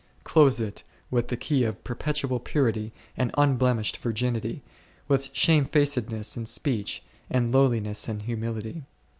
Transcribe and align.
Close 0.23 0.59
it 0.59 0.83
with 1.11 1.27
the 1.27 1.37
key 1.37 1.63
of 1.63 1.83
perpetual 1.83 2.39
purity 2.39 2.91
and 3.15 3.29
unblemished 3.37 3.97
virginity, 3.97 4.63
with 5.07 5.29
shamefacedness 5.31 6.35
in 6.35 6.47
speech, 6.47 7.03
with 7.29 7.53
lowli 7.53 7.81
ness 7.81 8.07
and 8.09 8.23
humility. 8.23 8.85